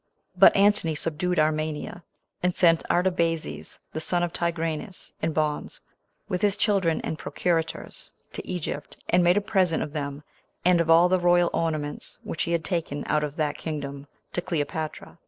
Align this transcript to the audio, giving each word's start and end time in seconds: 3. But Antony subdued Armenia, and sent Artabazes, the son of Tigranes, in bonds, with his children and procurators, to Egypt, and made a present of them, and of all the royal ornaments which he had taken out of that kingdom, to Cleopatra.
3. 0.33 0.39
But 0.39 0.55
Antony 0.55 0.95
subdued 0.95 1.37
Armenia, 1.37 2.03
and 2.41 2.55
sent 2.55 2.81
Artabazes, 2.89 3.77
the 3.93 4.01
son 4.01 4.23
of 4.23 4.33
Tigranes, 4.33 5.11
in 5.21 5.31
bonds, 5.31 5.79
with 6.27 6.41
his 6.41 6.57
children 6.57 7.01
and 7.01 7.19
procurators, 7.19 8.11
to 8.33 8.47
Egypt, 8.47 8.97
and 9.09 9.23
made 9.23 9.37
a 9.37 9.41
present 9.41 9.83
of 9.83 9.93
them, 9.93 10.23
and 10.65 10.81
of 10.81 10.89
all 10.89 11.07
the 11.07 11.19
royal 11.19 11.51
ornaments 11.53 12.17
which 12.23 12.45
he 12.49 12.51
had 12.51 12.63
taken 12.63 13.03
out 13.05 13.23
of 13.23 13.35
that 13.35 13.59
kingdom, 13.59 14.07
to 14.33 14.41
Cleopatra. 14.41 15.19